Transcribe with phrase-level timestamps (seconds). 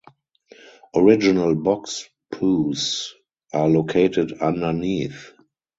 [0.95, 3.13] Original box pews
[3.53, 5.31] are located underneath.